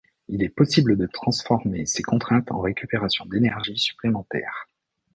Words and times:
Il 0.29 0.41
est 0.41 0.49
possible 0.49 0.97
de 0.97 1.05
transformer 1.05 1.85
ces 1.85 2.01
contraintes 2.01 2.51
en 2.51 2.59
récupération 2.59 3.23
d'énergie 3.27 3.77
supplémentaire. 3.77 4.67